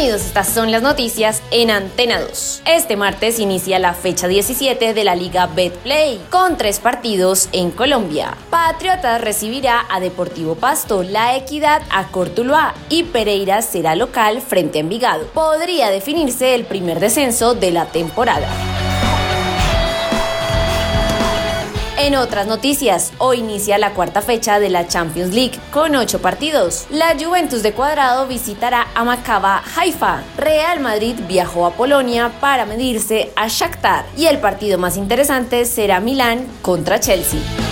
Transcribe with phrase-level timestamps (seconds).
[0.00, 2.62] Bienvenidos, estas son las noticias en Antena 2.
[2.64, 8.34] Este martes inicia la fecha 17 de la Liga Betplay, con tres partidos en Colombia.
[8.48, 14.80] Patriotas recibirá a Deportivo Pasto, La Equidad a Cortuluá y Pereira será local frente a
[14.80, 15.26] Envigado.
[15.34, 18.48] Podría definirse el primer descenso de la temporada.
[22.02, 26.86] En otras noticias, hoy inicia la cuarta fecha de la Champions League con ocho partidos.
[26.88, 30.22] La Juventus de Cuadrado visitará a Maccabi Haifa.
[30.38, 36.00] Real Madrid viajó a Polonia para medirse a Shakhtar y el partido más interesante será
[36.00, 37.69] Milán contra Chelsea.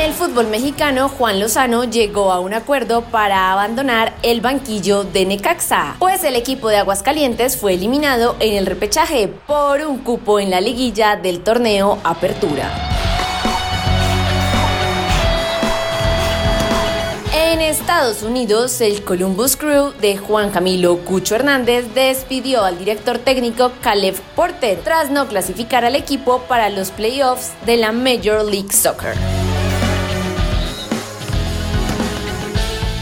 [0.00, 5.96] El fútbol mexicano, Juan Lozano llegó a un acuerdo para abandonar el banquillo de Necaxa,
[5.98, 10.62] pues el equipo de Aguascalientes fue eliminado en el repechaje por un cupo en la
[10.62, 12.70] liguilla del torneo Apertura.
[17.34, 23.72] En Estados Unidos, el Columbus Crew de Juan Camilo Cucho Hernández despidió al director técnico
[23.82, 29.39] Caleb Porter tras no clasificar al equipo para los playoffs de la Major League Soccer.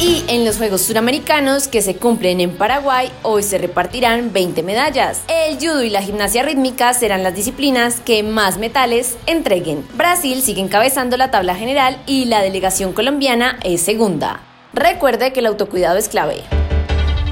[0.01, 5.23] Y en los Juegos Suramericanos que se cumplen en Paraguay, hoy se repartirán 20 medallas.
[5.27, 9.85] El judo y la gimnasia rítmica serán las disciplinas que más metales entreguen.
[9.95, 14.43] Brasil sigue encabezando la tabla general y la delegación colombiana es segunda.
[14.73, 16.45] Recuerde que el autocuidado es clave.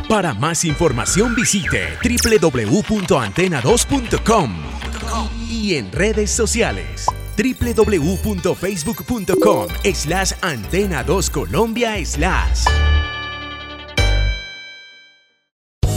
[0.09, 4.57] Para más información visite www.antena2.com
[5.49, 12.96] y en redes sociales www.facebook.com slash antena 2 Colombia slash.